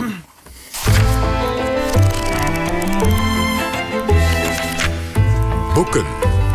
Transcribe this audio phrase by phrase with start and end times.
[5.74, 6.04] Boeken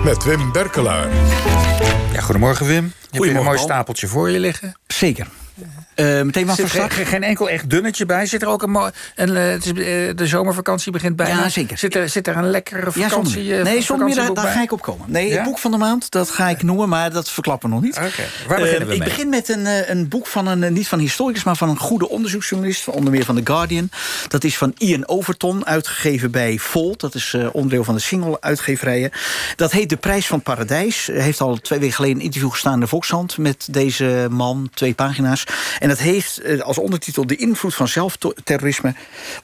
[0.04, 1.10] met Wim Berkelaar.
[2.14, 2.94] Ja, goedemorgen Wim.
[3.12, 4.78] Heb je een mooi stapeltje voor je liggen?
[4.88, 5.28] Zeker.
[5.96, 8.26] Uh, meteen wat er geen, enkel echt dunnetje bij?
[8.26, 8.76] Zit er ook een,
[9.16, 11.42] een eh, eh, de zomervakantie begint bijna.
[11.44, 11.78] Ja, zeker.
[11.78, 13.56] Zit er, zit er een lekkere Ja, vakantie?
[13.58, 15.12] eh, Nee, zonder daar, ga ik op komen.
[15.12, 15.36] Nee, Ja?
[15.36, 17.96] het boek van de maand, dat ga ik noemen, maar dat verklappen we nog niet.
[17.98, 18.08] Oké,
[18.48, 19.08] waar beginnen Eh, we ik mee?
[19.10, 21.78] begin met een, eh, een boek van een, eh, niet van historicus, maar van een
[21.78, 23.90] goede onderzoeksjournalist, onder meer van The Guardian.
[24.28, 27.00] Dat is van Ian Overton, uitgegeven bij Volt.
[27.00, 29.12] Dat is eh, onderdeel van de single-uitgeverijen.
[29.56, 31.06] Dat heet De Prijs van Paradijs.
[31.08, 34.70] Hij heeft al twee weken geleden een interview gestaan in de Volkshand met deze man,
[34.74, 35.44] twee pagina's.
[35.86, 38.94] En dat heeft eh, als ondertitel De invloed van zelfterrorisme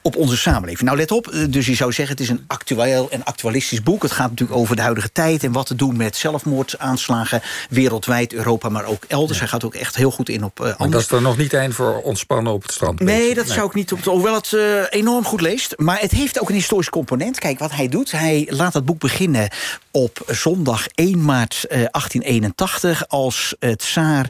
[0.02, 0.82] op onze samenleving.
[0.82, 4.02] Nou, let op, eh, dus je zou zeggen, het is een actueel en actualistisch boek.
[4.02, 8.68] Het gaat natuurlijk over de huidige tijd en wat te doen met zelfmoordaanslagen wereldwijd, Europa,
[8.68, 9.38] maar ook elders.
[9.38, 11.52] Hij gaat ook echt heel goed in op uh, Maar dat is er nog niet
[11.52, 13.00] één voor ontspannen op het strand.
[13.00, 13.92] Nee, dat zou ik niet.
[13.92, 15.74] Op, hoewel het uh, enorm goed leest.
[15.76, 17.38] Maar het heeft ook een historisch component.
[17.38, 18.10] Kijk, wat hij doet.
[18.10, 19.48] Hij laat dat boek beginnen
[19.90, 23.08] op zondag 1 maart uh, 1881.
[23.08, 24.28] Als het tsaar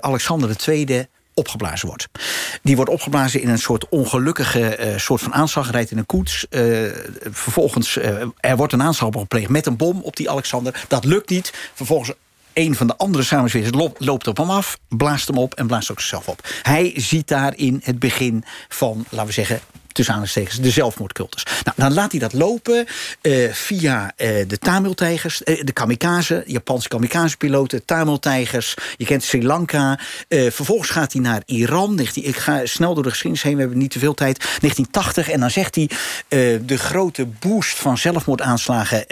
[0.00, 2.08] Alexander II opgeblazen wordt.
[2.62, 5.70] Die wordt opgeblazen in een soort ongelukkige uh, soort van aanslag.
[5.70, 6.46] Rijdt in een koets.
[6.50, 6.90] Uh,
[7.30, 10.84] vervolgens, uh, er wordt een aanslag gepleegd met een bom op die Alexander.
[10.88, 11.52] Dat lukt niet.
[11.74, 12.12] Vervolgens
[12.52, 16.00] een van de andere samenzwerders loopt op hem af, blaast hem op en blaast ook
[16.00, 16.48] zichzelf op.
[16.62, 19.60] Hij ziet daarin het begin van, laten we zeggen,
[19.96, 21.42] tussen aanhalingstekens, de zelfmoordcultus.
[21.64, 22.86] Nou, dan laat hij dat lopen
[23.22, 28.74] uh, via uh, de Tamil-tijgers, uh, de kamikaze, Japanse kamikaze-piloten, Tamil-tijgers.
[28.96, 29.98] Je kent Sri Lanka.
[30.28, 31.98] vervolgens gaat hij naar Iran.
[32.14, 34.38] Ik ga snel door de geschiedenis heen, we hebben niet te veel tijd.
[34.38, 35.90] 1980, en dan zegt hij
[36.66, 39.06] de grote boost van zelfmoordaanslagen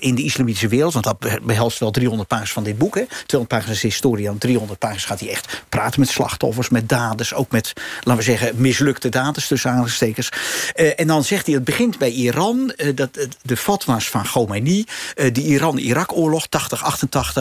[0.00, 2.94] in de islamitische wereld, want dat behelst wel 300 pagina's van dit boek.
[2.94, 3.04] Hè.
[3.26, 7.34] 200 pagina's is historie, en 300 pagina's gaat hij echt praten met slachtoffers, met daders,
[7.34, 10.03] ook met, laten we zeggen, mislukte daders tussen aanhalingstekens.
[10.08, 12.72] Uh, en dan zegt hij, het begint bij Iran.
[12.76, 14.84] Uh, dat, de fatwa's van Khomeini.
[15.14, 16.46] de Iran-Irak-oorlog,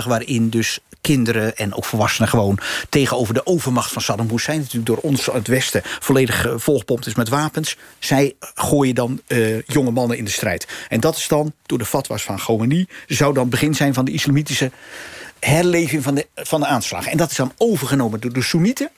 [0.03, 0.07] 80-88...
[0.07, 2.59] waarin dus kinderen en ook volwassenen gewoon...
[2.89, 4.57] tegenover de overmacht van Saddam Hussein...
[4.57, 7.77] natuurlijk door ons uit het Westen volledig volgepompt is met wapens.
[7.99, 9.21] Zij gooien dan
[9.65, 10.67] jonge mannen in de strijd.
[10.89, 12.87] En dat is dan, door de fatwa's van Khomeini...
[13.07, 14.71] zou dan begin zijn van de islamitische
[15.39, 17.11] herleving van de, van de aanslagen.
[17.11, 18.89] En dat is dan overgenomen door de Soenieten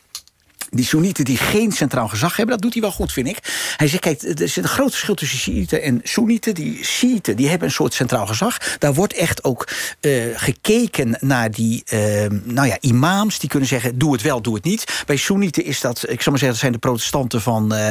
[0.76, 3.38] die Soenieten die geen centraal gezag hebben, dat doet hij wel goed, vind ik.
[3.78, 6.56] Hij zegt, kijk, er is een groot verschil tussen Shiiten en Soenieten.
[6.56, 8.78] Die Shiiten die hebben een soort centraal gezag.
[8.78, 9.68] Daar wordt echt ook
[10.02, 12.00] uh, gekeken naar die uh,
[12.44, 13.40] nou ja, imams.
[13.40, 15.04] Die kunnen zeggen, doe het wel, doe het niet.
[15.06, 16.48] Bij Soenieten is dat, ik zal maar zeggen...
[16.48, 17.90] dat zijn de protestanten van, uh,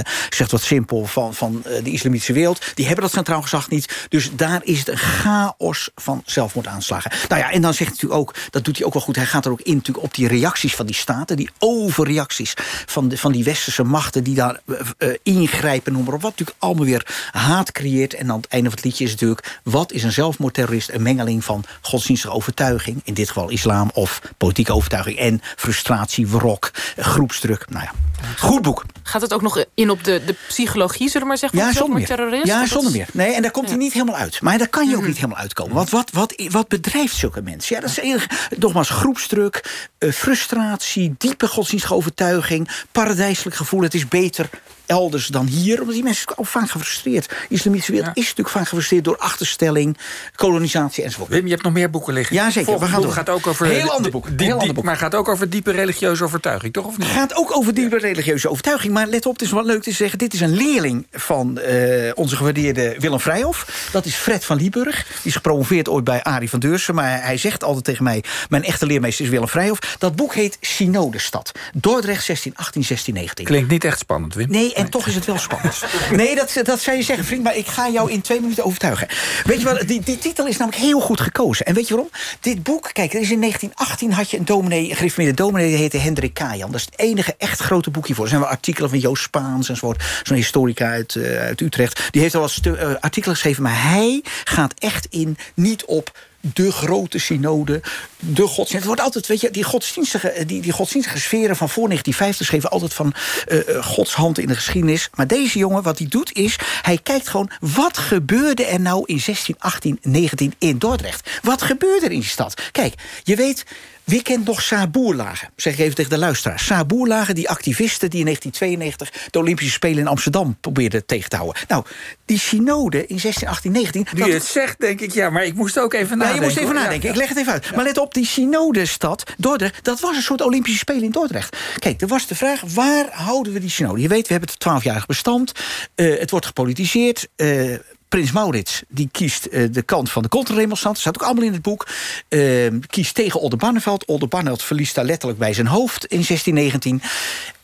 [0.49, 2.73] wat simpel, van, van de islamitische wereld.
[2.75, 4.07] Die hebben dat centraal gezag niet.
[4.09, 7.11] Dus daar is het een chaos van zelfmoordaanslagen.
[7.29, 9.17] Nou ja, en dan zegt hij natuurlijk ook, dat doet hij ook wel goed...
[9.17, 11.37] hij gaat er ook in natuurlijk op die reacties van die staten...
[11.37, 12.55] die overreacties
[12.87, 16.23] van, de, van die westerse machten die daar uh, ingrijpen, noem maar op.
[16.23, 18.15] Wat natuurlijk allemaal weer haat creëert.
[18.15, 19.61] En aan het einde van het liedje is natuurlijk...
[19.63, 20.91] wat is een zelfmoordterrorist?
[20.91, 23.01] Een mengeling van godsdienstige overtuiging...
[23.05, 25.19] in dit geval islam of politieke overtuiging...
[25.19, 27.67] en frustratie, wrok, groepsdruk.
[27.69, 27.93] Nou ja,
[28.39, 28.85] goed boek.
[29.03, 31.99] Gaat het ook nog in op de, de psychologie, zullen we maar zeggen, ja, zonder
[31.99, 32.07] meer.
[32.07, 32.47] terrorist?
[32.47, 33.07] Ja, zonder meer.
[33.13, 34.41] Nee, en daar komt hij niet helemaal uit.
[34.41, 35.07] Maar daar kan je ook mm.
[35.07, 35.75] niet helemaal uitkomen.
[35.75, 37.75] Want wat, wat, wat bedrijft zulke mensen?
[37.75, 38.27] Ja, dat is
[38.59, 43.83] nogmaals groepsdruk, uh, frustratie, diepe godsdienstige overtuiging, paradijselijk gevoel.
[43.83, 44.51] Het is beter
[44.87, 45.81] elders dan hier.
[45.81, 47.29] Omdat die mensen zijn ook vaak gefrustreerd.
[47.29, 48.23] De islamitische wereld ja.
[48.23, 49.99] is natuurlijk vaak gefrustreerd door achterstelling,
[50.35, 51.31] kolonisatie enzovoort.
[51.31, 52.37] Wim, je hebt nog meer boeken liggen.
[52.37, 52.79] Ja, zeker.
[52.79, 53.13] We gaan door.
[53.13, 54.27] gaat ook over heel ander boek.
[54.27, 54.85] Heel die, ander boek.
[54.85, 57.07] Maar gaat ook over diepe religieuze overtuiging, toch of niet?
[57.07, 58.93] Gaat ook over diepe religieuze overtuiging.
[58.93, 60.19] Maar let op, het is wel leuk te zeggen.
[60.19, 63.89] Dit is een leerling van uh, onze gewaardeerde Willem Vrijhof.
[63.93, 65.07] Dat is Fred van Lieburg.
[65.07, 66.95] Die is gepromoveerd ooit bij Arie van Deursen.
[66.95, 69.79] Maar hij zegt altijd tegen mij: mijn echte leermeester is Willem Vrijhof.
[69.99, 71.53] Dat boek heet Synodestad.
[71.73, 73.45] Dordrecht 1618, 1619.
[73.45, 74.51] Klinkt niet echt spannend, Wim.
[74.51, 75.85] Nee, en toch is het wel spannend.
[76.11, 79.09] Nee, dat, dat zou je zeggen, vriend, maar ik ga jou in twee minuten overtuigen.
[79.45, 81.67] Weet je wat, die, die titel is namelijk heel goed gekozen.
[81.67, 82.13] En weet je waarom?
[82.41, 85.99] Dit boek, kijk, er is in 1918 had je een dominee, een dominee, die heette
[85.99, 86.71] Hendrik Kajan.
[86.71, 88.25] Dat is het enige echt grote boek hiervoor.
[88.25, 90.03] Er zijn wel artikelen van Joost Spaans enzovoort.
[90.23, 92.09] Zo'n historica uit, uh, uit Utrecht.
[92.11, 96.13] Die heeft al wat uh, artikelen geschreven, maar hij gaat echt in niet op
[96.53, 97.83] de grote synode,
[98.19, 98.73] de godsdienst.
[98.73, 102.71] Het wordt altijd, weet je, die godsdienstige, die, die godsdienstige sferen van voor 1950 schreven
[102.71, 103.15] altijd van
[103.49, 105.11] uh, Gods hand in de geschiedenis.
[105.15, 109.21] Maar deze jongen, wat hij doet, is hij kijkt gewoon wat gebeurde er nou in
[109.21, 111.31] 16, 18, 19 in Dordrecht?
[111.43, 112.63] Wat gebeurde er in die stad?
[112.73, 113.65] Kijk, je weet.
[114.05, 115.51] Wie kent nog Saarboerlagen?
[115.57, 116.59] Zeg ik even tegen de luisteraar.
[116.59, 121.63] Saarboerlagen, die activisten die in 1992 de Olympische Spelen in Amsterdam probeerden tegen te houden.
[121.69, 121.85] Nou,
[122.25, 124.07] die synode in 16, 18, 19.
[124.13, 126.29] Nu je het zegt, denk ik, ja, maar ik moest ook even nadenken.
[126.29, 127.09] Ja, je moest even nadenken.
[127.09, 127.15] Ja.
[127.15, 127.75] Ik leg het even uit.
[127.75, 131.57] Maar let op, die synodestad Dordrecht, dat was een soort Olympische Spelen in Dordrecht.
[131.79, 134.01] Kijk, er was de vraag, waar houden we die synode?
[134.01, 135.53] Je weet, we hebben het twaalfjarig bestand.
[135.95, 137.29] Eh, het wordt gepolitiseerd.
[137.37, 137.75] Eh,
[138.15, 140.95] Prins Maurits die kiest eh, de kant van de contra-remonstrant.
[140.95, 141.87] Dat staat ook allemaal in het boek.
[142.29, 142.41] Eh,
[142.87, 144.05] kiest tegen Oldenbarneveld.
[144.05, 147.03] Oldenbarneveld verliest daar letterlijk bij zijn hoofd in 1619.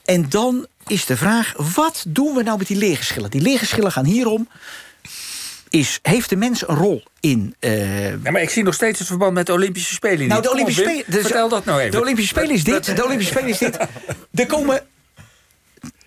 [0.04, 3.30] En dan is de vraag, wat doen we nou met die leergeschillen?
[3.30, 4.48] Die leergeschillen gaan hierom...
[5.68, 7.54] Is, heeft de mens een rol in...
[7.58, 10.50] eh, Ja, maar ik zie nog steeds het verband met de Olympische Spelen nou, de
[10.50, 11.04] Olympische Spelen.
[11.06, 11.90] dus- Vertel dat nou even.
[11.92, 12.96] De Olympische Spelen is dit.
[12.96, 13.78] De Olympische Spelen is dit.
[14.34, 14.86] Er komen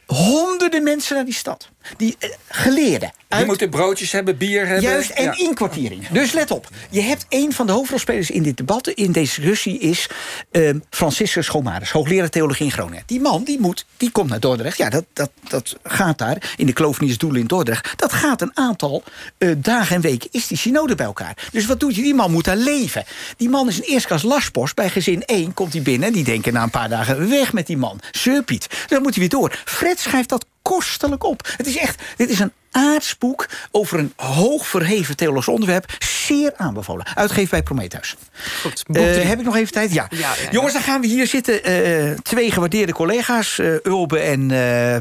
[0.05, 1.69] honderden mensen naar die stad.
[1.97, 3.11] Die eh, geleerden.
[3.29, 4.89] Je uit- moet broodjes hebben, bier hebben.
[4.89, 5.37] Juist, en Ja.
[5.37, 6.07] inkwartiering.
[6.07, 6.67] Dus let op.
[6.89, 10.07] Je hebt een van de hoofdrolspelers in dit debat, in deze discussie, is
[10.51, 13.03] ehm Franciscus Schomaris, hoogleraar theologie in Groningen.
[13.05, 14.77] Die man, die, moet, die komt naar Dordrecht.
[14.77, 17.93] Ja, dat, dat, dat gaat daar, in de Kloveniersdoelen in Dordrecht.
[17.95, 19.03] Dat gaat een aantal
[19.37, 21.37] eh, dagen en weken, is die synode bij elkaar.
[21.51, 22.01] Dus wat doet je?
[22.01, 23.03] Die man moet daar leven.
[23.37, 24.75] Die man is een eerstklas lastpost.
[24.75, 27.67] Bij gezin 1 komt hij binnen en die denken na een paar dagen, weg met
[27.67, 27.99] die man.
[28.11, 28.67] Surpiet.
[28.87, 29.61] Dan moet hij weer door.
[29.65, 31.53] Fred schrijft dat kostelijk op.
[31.57, 35.97] Het is echt, dit is een aardsboek over een hoog verheven theologisch onderwerp.
[36.25, 37.05] Zeer aanbevolen.
[37.15, 38.15] Uitgeven bij Prometheus.
[38.61, 39.93] Goed, boek Eh, heb ik nog even tijd?
[39.93, 40.07] Ja.
[40.09, 40.51] Ja, ja, ja.
[40.51, 41.63] Jongens, dan gaan we hier zitten.
[41.63, 44.47] eh, twee gewaardeerde collega's, eh, Ulbe en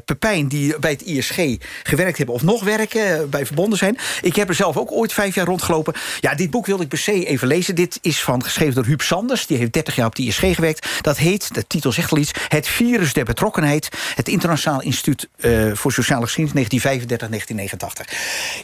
[0.05, 0.49] Pepijn...
[0.49, 3.99] die bij het ISG gewerkt hebben of nog werken, bij verbonden zijn.
[4.23, 5.95] Ik heb er zelf ook ooit vijf jaar rondgelopen.
[6.21, 7.75] Ja, dit boek wilde ik per se even lezen.
[7.75, 9.47] Dit is van, geschreven door Huub Sanders.
[9.47, 10.87] Die heeft 30 jaar op het ISG gewerkt.
[11.01, 12.31] Dat heet, de titel zegt al iets...
[12.49, 13.89] Het virus der betrokkenheid.
[14.15, 15.29] Het Internationaal Instituut
[15.73, 18.15] voor Sociale Geschiedenis 1935-1989.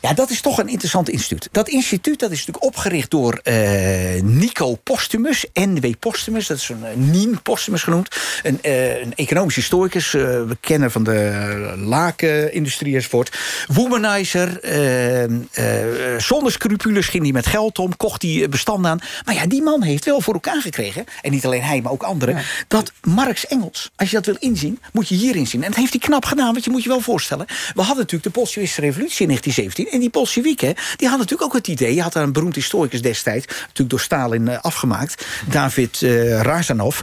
[0.00, 1.48] Ja, dat is toch een interessant instituut.
[1.52, 6.46] Dat instituut dat is natuurlijk opgericht door eh, Nico Postumus, NW Postumus.
[6.46, 8.16] Dat is een uh, Nien Postumus genoemd.
[8.42, 13.38] Een, eh, een economisch historicus, we kennen van de lakenindustrie enzovoort.
[13.66, 19.00] Womanizer, eh, eh, zonder scrupules ging hij met geld om, kocht hij bestanden aan.
[19.24, 22.02] Maar ja, die man heeft wel voor elkaar gekregen, en niet alleen hij, maar ook
[22.02, 25.62] anderen, dat Marx Engels, als je dat wil inzien, moet je hierin zien.
[25.62, 27.46] En dat heeft hij knap gedaan, want je moet je wel voorstellen.
[27.46, 29.92] We hadden natuurlijk de Bolsjewistische revolutie in 1917.
[29.92, 31.94] En die Bolsjewieken, die hadden natuurlijk ook het idee.
[31.94, 37.00] Je had daar een beroemd historicus destijds, natuurlijk door Stalin eh, afgemaakt, David eh Razanov.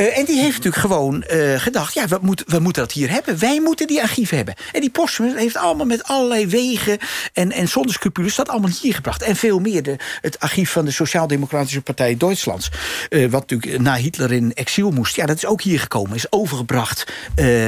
[0.00, 1.94] Eh, en die heeft natuurlijk gewoon eh, gedacht...
[1.94, 3.38] ja, we, moeten we moeten dat hier hebben.
[3.38, 4.54] Wij moeten die archieven hebben.
[4.72, 6.98] En die Postman heeft allemaal met allerlei wegen...
[7.32, 9.22] en, en zonder scrupules dat allemaal hier gebracht.
[9.22, 9.82] En veel meer.
[9.82, 12.70] De, het archief van de Sociaal-Democratische Partij Duitslands...
[13.08, 15.16] eh, wat natuurlijk na Hitler in exil moest...
[15.16, 16.14] ja, dat is ook hier gekomen.
[16.14, 17.04] Is overgebracht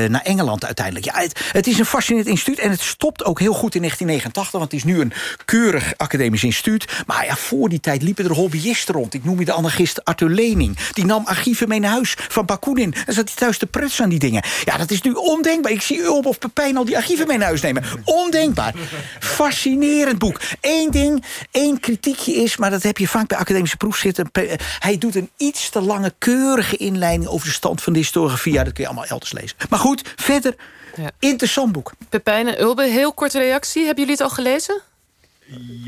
[0.08, 1.04] naar Engeland uiteindelijk.
[1.04, 2.58] Ja, het, het is een fascinerend instituut.
[2.58, 4.52] En het stopt ook heel goed in 1989...
[4.52, 5.12] want het is nu een
[5.44, 6.84] keurig academisch instituut.
[7.06, 9.14] Maar ja, voor die tijd liepen er hobbyisten rond.
[9.14, 10.76] Ik noem je de anarchist Arthur Lening.
[10.92, 12.94] Die nam archieven mee naar huis van Bakunin.
[13.06, 14.42] En zat hij thuis te prutsen aan die dingen.
[14.64, 15.72] Ja, dat is nu ondenkbaar.
[15.72, 17.84] Ik zie Ulp of Pepijn al die archieven mee naar huis nemen.
[18.04, 18.74] Ondenkbaar.
[19.20, 20.40] Fascinerend boek.
[20.60, 22.56] Eén ding, één kritiekje is...
[22.56, 24.30] maar dat heb je vaak bij academische proefzitten.
[24.78, 27.28] Hij doet een iets te lange, keurige inleiding...
[27.30, 28.52] over de stand van de historiografie.
[28.52, 29.56] Ja, dat kun je allemaal elders lezen.
[29.68, 30.54] Maar goed, verder,
[30.96, 31.10] Ja.
[31.18, 31.92] interessant boek.
[32.08, 33.84] Pepijn en Ulbe, heel korte reactie.
[33.84, 34.80] Hebben jullie het al gelezen?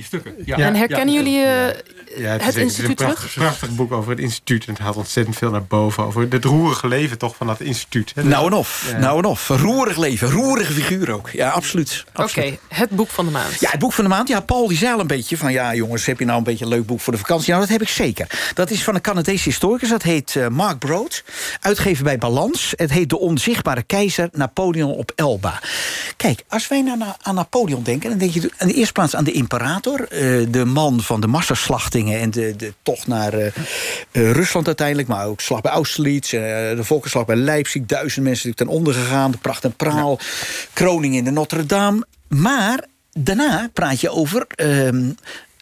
[0.03, 0.35] Stukken.
[0.45, 0.56] Ja.
[0.56, 1.21] en herkennen Ja.
[1.23, 3.35] jullie eh, Ja, het, is, het het is een instituut prachtig, terug?
[3.47, 4.65] prachtig boek over het instituut.
[4.67, 6.05] En het haalt ontzettend veel naar boven.
[6.05, 8.12] Over het roerige leven toch van dat instituut.
[8.15, 8.25] hè.
[8.25, 8.99] Nou en of, Ja.
[8.99, 9.49] nou en of.
[9.49, 11.29] Roerig leven, roerige figuur ook.
[11.31, 12.05] Ja, absoluut.
[12.15, 13.61] Oké, het boek van de maand.
[13.61, 14.29] Ja, het boek van de maand.
[14.29, 15.53] Ja, Paul die zei al een beetje van...
[15.53, 17.49] ja, jongens, heb je nou een beetje een leuk boek voor de vakantie?
[17.49, 18.51] Nou, dat heb ik zeker.
[18.55, 19.89] Dat is van een Canadese historicus.
[19.89, 21.23] Dat heet eh, Mark Broad.
[21.61, 22.73] Uitgeven bij Balans.
[22.77, 25.61] Het heet De Onzichtbare Keizer, Napoleon op Elba.
[26.16, 28.10] Kijk, als wij nou aan Napoleon denken...
[28.10, 30.08] dan denk je in de eerste plaats aan de imperator.
[30.08, 32.20] eh, de man van de massaslachtingen...
[32.20, 33.53] en de, de tocht naar eh, eh,
[34.32, 35.08] Rusland uiteindelijk.
[35.08, 36.31] Maar ook slag bij Austerlitz.
[36.31, 37.82] de volkenslag bij Leipzig.
[37.82, 39.31] Duizend mensen natuurlijk ten onder gegaan.
[39.31, 40.19] De pracht en praal.
[40.72, 42.06] Kroning in de Notre-Dame.
[42.29, 44.46] Maar daarna praat je over...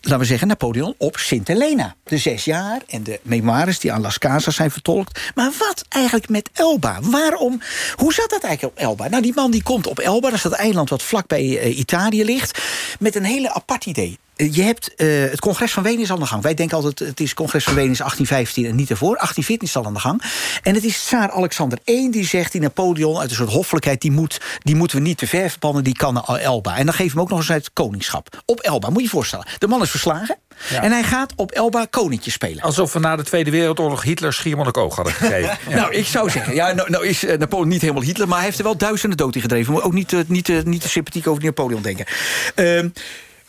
[0.02, 1.94] laten we zeggen, Napoleon op Sint Helena.
[2.04, 5.20] De zes jaar en de memoires die aan Las Casas zijn vertolkt.
[5.34, 6.98] Maar wat eigenlijk met Elba?
[7.02, 7.60] Waarom?
[7.96, 9.08] Hoe zat dat eigenlijk op Elba?
[9.08, 12.24] Nou, die man die komt op Elba, dat is dat eiland wat vlakbij eh, Italië
[12.24, 12.62] ligt...
[12.98, 14.18] met een hele apart idee.
[14.36, 16.42] Eh, Je hebt eh, het congres van Wenen is aan de gang.
[16.42, 19.16] Wij denken altijd het is het congres van Wenen is 1815 en niet ervoor.
[19.16, 20.22] 1814 is al aan de gang.
[20.62, 22.52] En het is tsaar Alexander I die zegt...
[22.52, 24.00] die Napoleon uit een soort hoffelijkheid...
[24.00, 26.76] die, moet, die moeten we niet te ver verbannen, die kan naar Elba.
[26.76, 28.42] En dan we hem ook nog eens uit het koningschap.
[28.44, 29.46] Op Elba, moet je je voorstellen.
[29.58, 30.36] De man is verslagen
[30.68, 30.82] Ja.
[30.82, 32.62] en hij gaat op Elba koninkje spelen.
[32.62, 35.58] Alsof we na de Tweede Wereldoorlog Hitler Schiermonnikoog hadden gegeven.
[35.68, 35.74] Ja.
[35.82, 38.28] Nou, ik zou zeggen, ja, nou, nou is eh, Napoleon niet helemaal Hitler...
[38.28, 39.66] maar hij heeft er wel duizenden dood in gedreven.
[39.66, 42.06] We moeten ook niet, niet, eh, niet te sympathiek over Napoleon denken.
[42.54, 42.88] Ehm,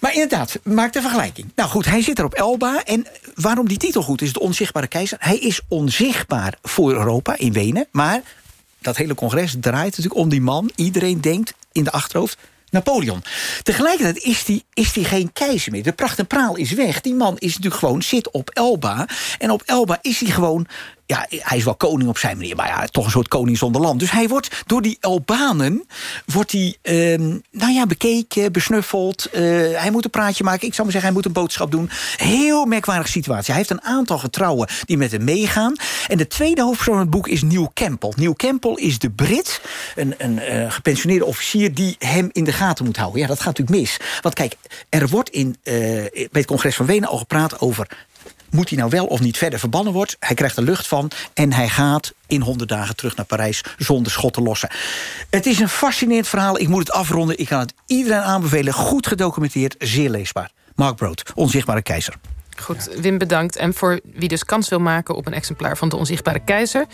[0.04, 1.52] Maar inderdaad, maak de vergelijking.
[1.56, 2.84] Nou goed, hij zit er op Elba.
[2.84, 5.18] En waarom die titel goed is, de onzichtbare keizer...
[5.22, 7.88] hij is onzichtbaar voor Europa in Wenen.
[7.92, 8.22] Maar
[8.82, 10.72] dat hele congres draait natuurlijk om die man.
[10.76, 12.38] Iedereen denkt in de achterhoofd...
[12.70, 13.24] Napoleon.
[13.64, 15.84] Tegelijkertijd is die, is die geen keizer meer.
[15.84, 17.02] De pracht en praal is weg.
[17.02, 19.08] Die man is natuurlijk gewoon, zit op Elba.
[19.38, 20.68] En op Elba is hij gewoon
[21.06, 23.82] ja, hij is wel koning op zijn manier, maar ja, toch een soort koning zonder
[23.82, 24.00] land.
[24.00, 25.86] Dus hij wordt door die Albanen,
[26.26, 29.30] wordt hij, ehm, nou ja, bekeken, besnuffeld.
[29.32, 29.42] Eh,
[29.82, 31.90] hij moet een praatje maken, ik zou maar zeggen, hij moet een boodschap doen.
[32.18, 33.54] Heel merkwaardige situatie.
[33.54, 35.76] Hij heeft een aantal getrouwen die met hem meegaan.
[36.08, 38.14] En de tweede hoofdpersoon van het boek is Neil Campbell.
[38.16, 39.62] Neil Campbell is de Brit,
[39.96, 41.74] een, een uh, gepensioneerde officier...
[41.74, 43.22] die hem in de gaten moet houden.
[43.22, 43.98] Ja, dat gaat natuurlijk mis.
[44.22, 44.56] Want kijk,
[44.90, 45.74] er wordt in, uh,
[46.14, 47.88] bij het congres van Wenen al gepraat over
[48.54, 50.16] moet hij nou wel of niet verder verbannen wordt.
[50.20, 54.12] Hij krijgt er lucht van en hij gaat in 100 dagen terug naar Parijs zonder
[54.12, 54.70] schot te lossen.
[55.30, 56.60] Het is een fascinerend verhaal.
[56.60, 57.38] Ik moet het afronden.
[57.38, 58.74] Ik kan het iedereen aanbevelen.
[58.74, 60.52] Goed gedocumenteerd, zeer leesbaar.
[60.76, 62.16] Mark Brood, Onzichtbare Keizer.
[62.62, 63.56] Goed, Wim bedankt.
[63.56, 66.86] En voor wie dus kans wil maken op een exemplaar van De Onzichtbare Keizer...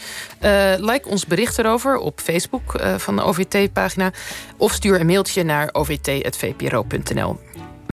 [0.42, 4.12] Uh, like ons bericht erover op Facebook uh, van de OVT-pagina...
[4.58, 7.39] of stuur een mailtje naar ovt.vpro.nl.